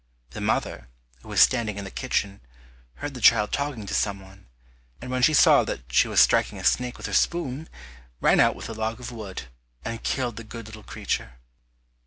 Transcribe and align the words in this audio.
The 0.31 0.41
mother, 0.41 0.87
who 1.21 1.27
was 1.29 1.41
standing 1.41 1.77
in 1.77 1.83
the 1.83 1.91
kitchen, 1.91 2.41
heard 2.95 3.13
the 3.13 3.21
child 3.21 3.51
talking 3.51 3.85
to 3.85 3.93
someone, 3.93 4.47
and 4.99 5.11
when 5.11 5.21
she 5.21 5.35
saw 5.35 5.63
that 5.65 5.93
she 5.93 6.07
was 6.07 6.19
striking 6.19 6.57
a 6.57 6.63
snake 6.63 6.97
with 6.97 7.05
her 7.05 7.13
spoon, 7.13 7.69
ran 8.19 8.39
out 8.39 8.55
with 8.55 8.67
a 8.67 8.73
log 8.73 8.99
of 8.99 9.11
wood, 9.11 9.43
and 9.85 10.01
killed 10.01 10.37
the 10.37 10.43
good 10.43 10.65
little 10.65 10.81
creature. 10.81 11.33